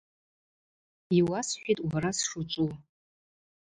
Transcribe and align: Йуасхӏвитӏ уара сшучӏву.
Йуасхӏвитӏ 1.17 1.83
уара 1.89 2.11
сшучӏву. 2.19 2.71